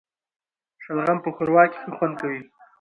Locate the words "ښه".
1.81-1.89